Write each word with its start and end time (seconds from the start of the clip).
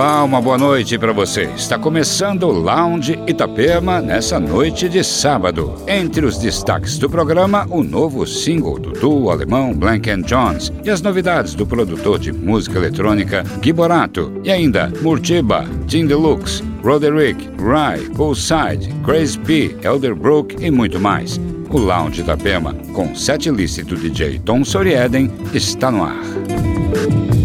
Olá, 0.00 0.24
uma 0.24 0.40
boa 0.40 0.56
noite 0.56 0.96
para 0.96 1.12
você. 1.12 1.42
Está 1.54 1.78
começando 1.78 2.44
o 2.44 2.52
Lounge 2.52 3.18
Itapema 3.26 4.00
nessa 4.00 4.40
noite 4.40 4.88
de 4.88 5.04
sábado. 5.04 5.74
Entre 5.86 6.24
os 6.24 6.38
destaques 6.38 6.96
do 6.96 7.10
programa, 7.10 7.66
o 7.68 7.82
novo 7.82 8.26
single 8.26 8.78
do 8.78 8.92
duo 8.92 9.28
alemão 9.28 9.74
Blank 9.74 10.10
Jones 10.22 10.72
e 10.82 10.88
as 10.88 11.02
novidades 11.02 11.54
do 11.54 11.66
produtor 11.66 12.18
de 12.18 12.32
música 12.32 12.78
eletrônica 12.78 13.44
Giborato 13.60 14.32
e 14.42 14.50
ainda 14.50 14.90
Murtiba, 15.02 15.66
Tim 15.86 16.06
Deluxe, 16.06 16.64
Roderick, 16.82 17.46
Rye, 17.58 18.08
Poolside, 18.16 18.90
Crazy 19.04 19.38
P, 19.40 19.76
Elderbrook 19.82 20.56
e 20.64 20.70
muito 20.70 20.98
mais. 20.98 21.38
O 21.68 21.76
Lounge 21.76 22.22
Itapema, 22.22 22.72
com 22.94 23.14
set 23.14 23.50
list 23.50 23.82
do 23.82 23.96
DJ 23.96 24.38
Tom 24.38 24.64
Sorieden, 24.64 25.30
está 25.52 25.90
no 25.90 26.04
ar. 26.04 27.39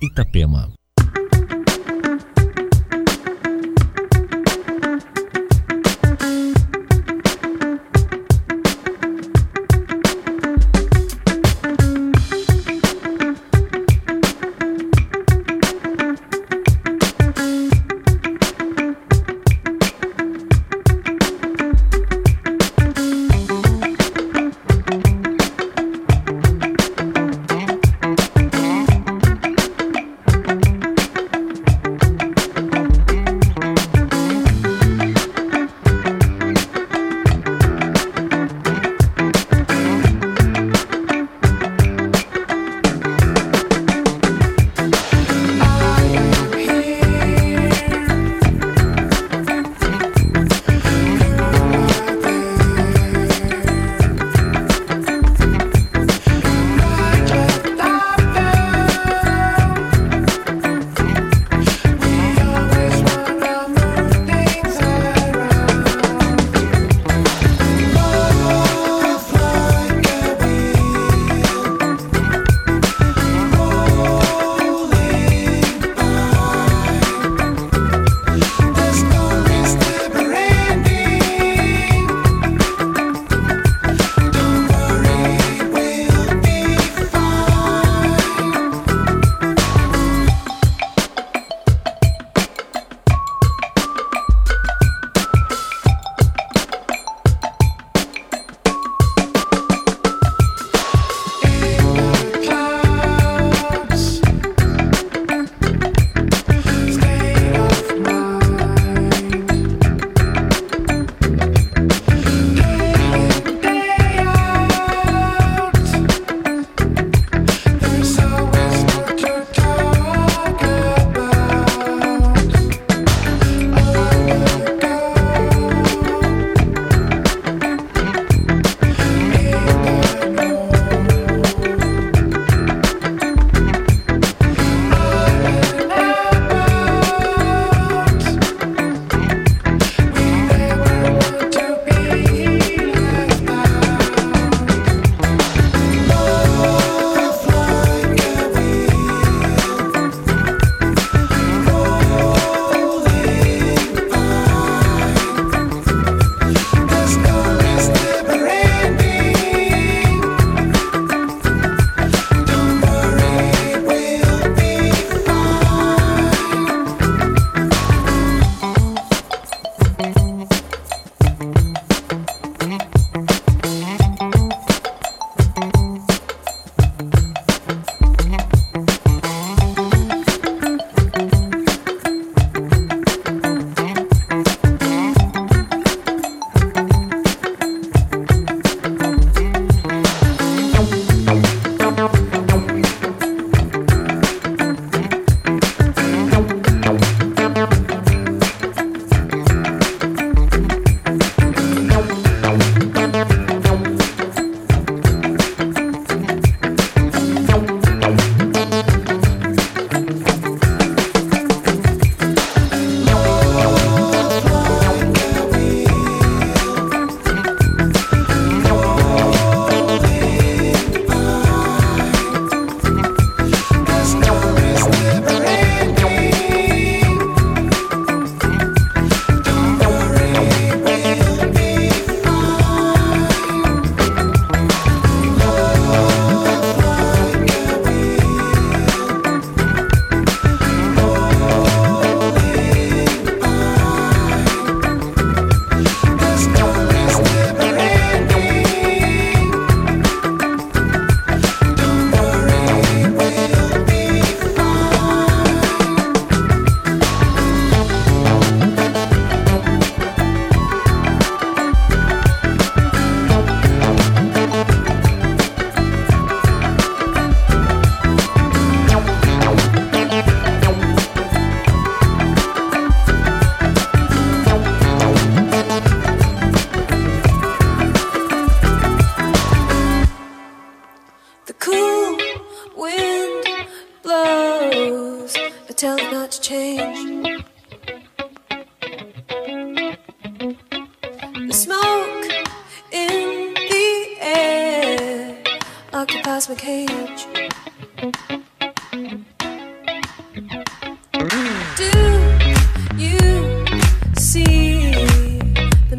Itapema. 0.00 0.70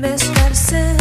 besarse. 0.03 0.92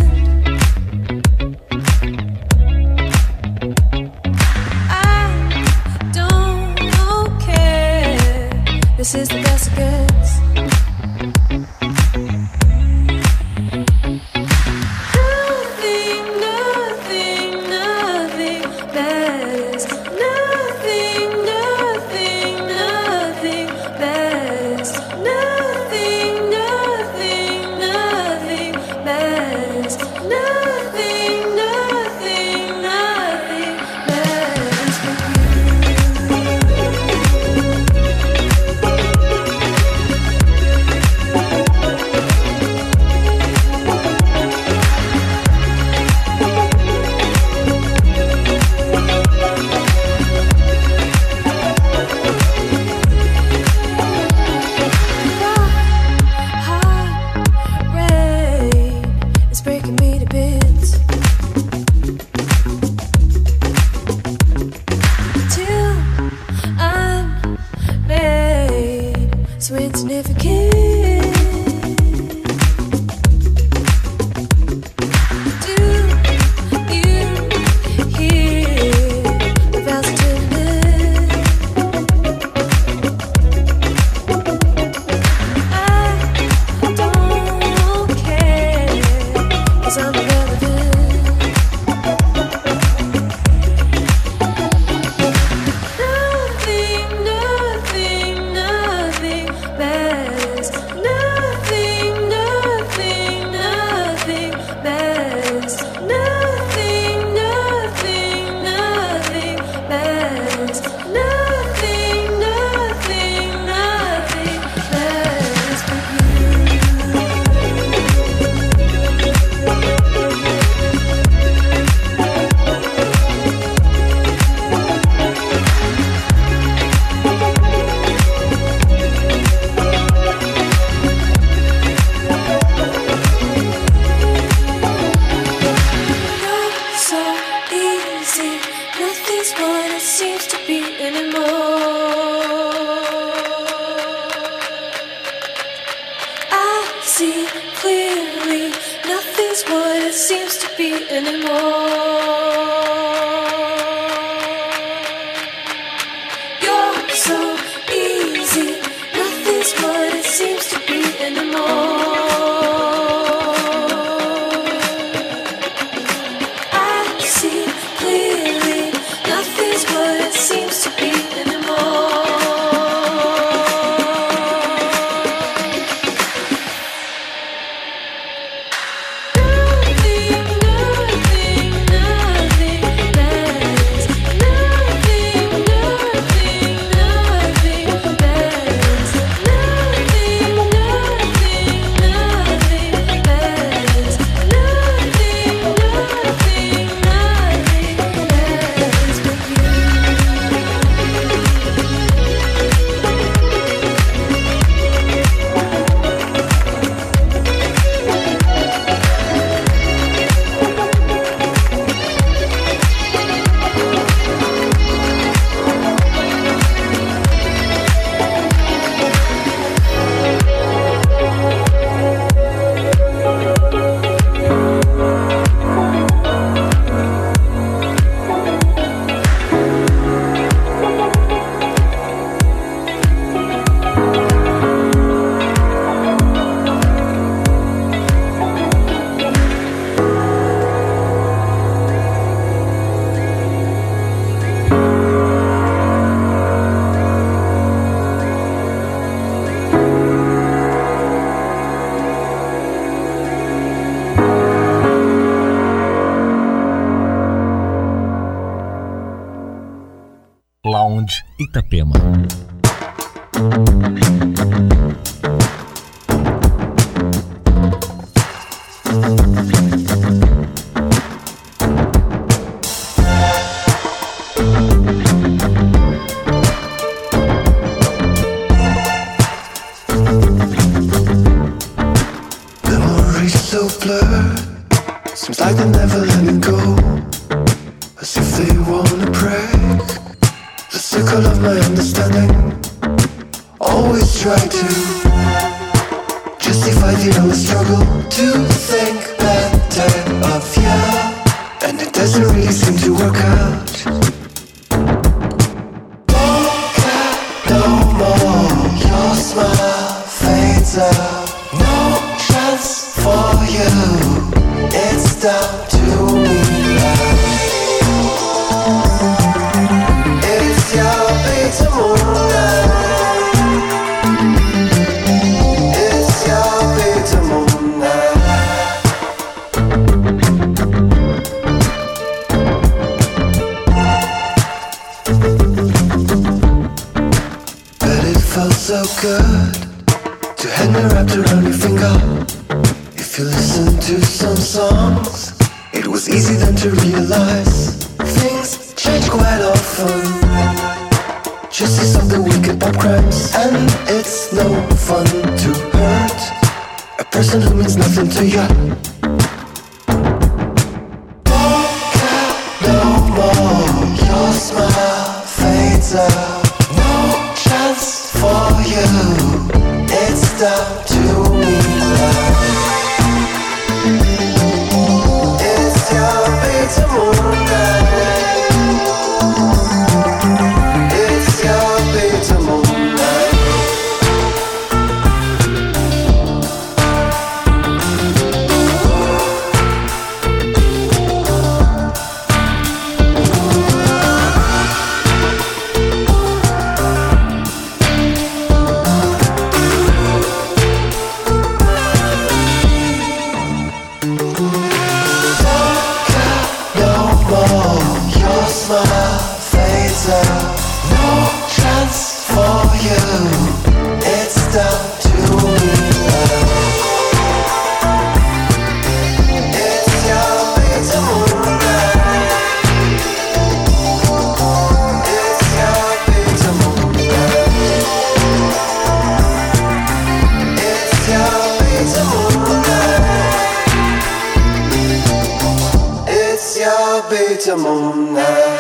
Been 437.45 438.15
heavy 438.15 438.52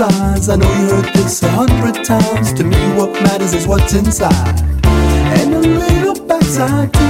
I 0.00 0.54
know 0.54 0.70
you 0.78 0.88
heard 0.90 1.12
this 1.14 1.42
a 1.42 1.48
hundred 1.50 2.04
times. 2.04 2.52
To 2.52 2.62
me, 2.62 2.76
what 2.94 3.10
matters 3.22 3.52
is 3.52 3.66
what's 3.66 3.94
inside. 3.94 4.62
And 4.84 5.54
a 5.54 5.58
little 5.58 6.14
backside 6.24 6.92
too. 6.92 7.00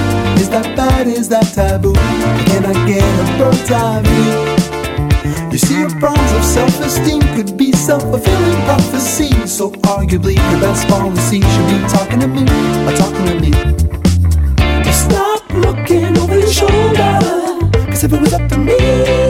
Is 0.40 0.48
that 0.48 0.74
bad? 0.74 1.06
Is 1.06 1.28
that 1.28 1.52
taboo? 1.52 1.92
Can 1.92 2.64
I 2.64 2.72
get 2.86 3.04
a 3.04 3.24
bird's 3.36 3.70
eye 3.70 4.00
view? 4.02 5.52
You 5.52 5.58
see, 5.58 5.78
your 5.78 5.90
problems 6.00 6.32
of 6.32 6.44
self-esteem 6.44 7.20
could 7.36 7.58
be 7.58 7.72
self-fulfilling 7.72 8.62
prophecy. 8.64 9.46
So 9.46 9.70
arguably, 9.84 10.36
your 10.36 10.60
best 10.60 10.88
policy 10.88 11.42
should 11.42 11.68
be 11.68 11.78
talking 11.88 12.20
to 12.20 12.28
me, 12.28 12.44
or 12.88 12.92
talking 12.96 13.26
to 13.26 13.34
me. 13.38 13.52
Stop 14.92 15.44
looking 15.52 16.16
over 16.16 16.38
your 16.38 16.50
shoulder, 16.50 17.18
cause 17.86 18.04
if 18.04 18.12
it 18.14 18.20
was 18.20 18.32
up 18.32 18.48
to 18.48 18.56
me, 18.56 19.27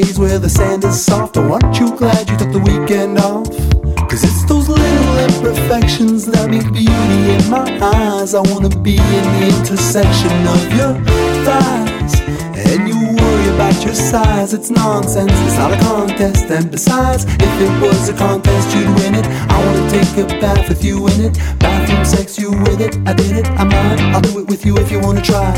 days 0.00 0.18
where 0.18 0.40
the 0.40 0.48
sand 0.48 0.82
is 0.82 1.04
soft. 1.04 1.36
Oh, 1.36 1.52
aren't 1.52 1.78
you 1.78 1.96
glad 1.96 2.28
you 2.28 2.36
took 2.36 2.50
the 2.50 2.58
weekend 2.58 3.16
off? 3.18 3.46
Cause 4.10 4.24
it's 4.24 4.44
those 4.44 4.68
little 4.68 5.16
imperfections 5.26 6.26
that 6.26 6.50
make 6.50 6.66
beauty 6.72 7.20
in 7.36 7.42
my 7.48 7.68
eyes. 7.80 8.34
I 8.34 8.40
wanna 8.50 8.74
be 8.82 8.96
in 8.96 9.24
the 9.34 9.42
intersection 9.54 10.34
of 10.54 10.62
your 10.78 10.92
thighs. 11.46 12.14
And 12.66 12.88
you 12.88 12.98
worry 13.22 13.48
about 13.54 13.84
your 13.84 13.94
size, 13.94 14.52
it's 14.52 14.68
nonsense, 14.68 15.30
it's 15.46 15.58
not 15.62 15.70
a 15.72 15.78
contest. 15.86 16.50
And 16.50 16.72
besides, 16.72 17.22
if 17.46 17.52
it 17.66 17.72
was 17.80 18.08
a 18.08 18.14
contest, 18.14 18.74
you'd 18.74 18.90
win 18.98 19.14
it. 19.14 19.26
I 19.54 19.56
wanna 19.64 19.86
take 19.90 20.10
a 20.18 20.26
bath 20.40 20.68
with 20.68 20.82
you 20.82 21.06
in 21.06 21.20
it. 21.26 21.38
Sex, 22.04 22.38
you 22.38 22.50
with 22.50 22.80
it. 22.80 22.96
I 23.06 23.14
did 23.14 23.38
it, 23.38 23.46
I 23.58 23.64
might. 23.64 24.00
I'll 24.14 24.20
do 24.20 24.38
it 24.38 24.46
with 24.46 24.64
you 24.66 24.76
if 24.78 24.90
you 24.92 25.00
wanna 25.00 25.22
try. 25.22 25.52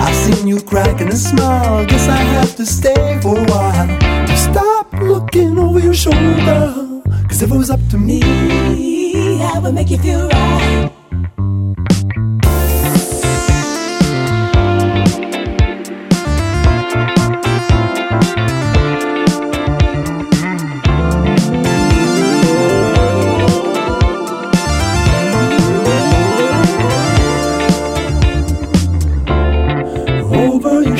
I've 0.00 0.14
seen 0.14 0.46
you 0.48 0.60
cracking 0.60 1.08
a 1.08 1.16
smile, 1.16 1.86
guess 1.86 2.08
I 2.08 2.16
have 2.16 2.56
to 2.56 2.66
stay 2.66 3.20
for 3.22 3.38
a 3.38 3.44
while. 3.44 4.36
Stop 4.36 4.92
looking 5.00 5.58
over 5.58 5.78
your 5.78 5.94
shoulder, 5.94 7.02
cause 7.28 7.42
if 7.42 7.50
it 7.50 7.56
was 7.56 7.70
up 7.70 7.80
to 7.90 7.98
me, 7.98 8.20
I 9.42 9.58
would 9.60 9.74
make 9.74 9.90
you 9.90 9.98
feel 9.98 10.28
right. 10.28 11.01